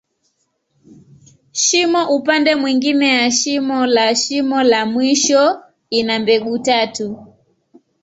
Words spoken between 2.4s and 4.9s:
mwingine ya mwisho la shimo la